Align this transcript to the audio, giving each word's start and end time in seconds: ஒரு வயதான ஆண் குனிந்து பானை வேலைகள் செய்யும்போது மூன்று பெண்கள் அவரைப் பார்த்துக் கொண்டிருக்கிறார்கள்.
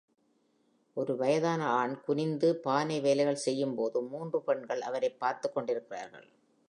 ஒரு 0.93 1.15
வயதான 1.15 1.67
ஆண் 1.67 2.01
குனிந்து 2.01 2.55
பானை 2.55 2.99
வேலைகள் 3.01 3.35
செய்யும்போது 3.35 4.01
மூன்று 4.01 4.41
பெண்கள் 4.41 4.81
அவரைப் 4.81 5.19
பார்த்துக் 5.19 5.53
கொண்டிருக்கிறார்கள். 5.53 6.27